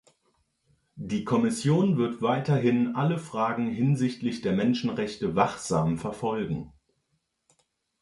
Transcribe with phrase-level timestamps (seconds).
[0.95, 6.73] Die Kommission wird weiterhin alle Fragen hinsichtlich der Menschenrechte wachsam verfolgen.